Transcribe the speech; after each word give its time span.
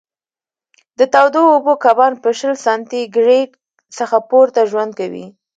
د 0.99 1.01
تودو 1.13 1.41
اوبو 1.53 1.73
کبان 1.85 2.13
په 2.23 2.29
شل 2.39 2.53
سانتي 2.65 3.01
ګرېد 3.15 3.51
څخه 3.97 4.17
پورته 4.29 4.61
ژوند 4.71 4.91
کوي. 4.99 5.25